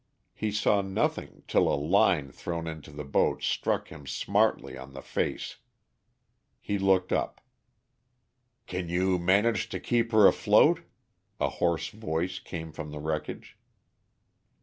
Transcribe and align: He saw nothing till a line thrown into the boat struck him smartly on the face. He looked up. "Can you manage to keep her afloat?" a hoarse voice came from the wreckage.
He 0.33 0.51
saw 0.51 0.81
nothing 0.81 1.43
till 1.47 1.71
a 1.71 1.77
line 1.77 2.31
thrown 2.31 2.65
into 2.65 2.89
the 2.89 3.03
boat 3.03 3.43
struck 3.43 3.89
him 3.89 4.07
smartly 4.07 4.75
on 4.75 4.93
the 4.93 5.01
face. 5.03 5.57
He 6.59 6.79
looked 6.79 7.11
up. 7.11 7.39
"Can 8.65 8.89
you 8.89 9.19
manage 9.19 9.69
to 9.69 9.79
keep 9.79 10.11
her 10.11 10.25
afloat?" 10.25 10.79
a 11.39 11.49
hoarse 11.49 11.89
voice 11.89 12.39
came 12.39 12.71
from 12.71 12.89
the 12.89 12.99
wreckage. 12.99 13.59